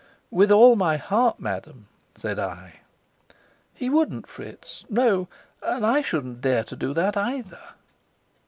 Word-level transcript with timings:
"With 0.31 0.49
all 0.51 0.75
my 0.75 0.97
heart, 0.97 1.39
madam," 1.39 1.87
said 2.15 2.39
I. 2.39 2.79
"He 3.71 3.87
wouldn't, 3.87 4.25
Fritz. 4.27 4.83
No, 4.89 5.27
and 5.61 5.85
I 5.85 6.01
shouldn't 6.01 6.41
dare 6.41 6.63
to 6.63 6.75
do 6.75 6.91
that, 6.95 7.15
either." 7.15 7.61